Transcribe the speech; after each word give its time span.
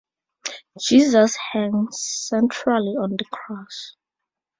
Jesus 0.79 1.35
hangs 1.51 1.99
centrally 2.01 2.95
on 2.99 3.11
the 3.17 3.25
cross. 3.25 3.97